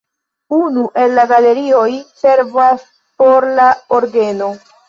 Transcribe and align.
Unu 0.59 0.85
el 1.01 1.13
la 1.19 1.25
galerioj 1.33 1.85
servas 2.23 2.89
por 3.23 3.49
la 3.61 3.71
orgeno. 4.01 4.53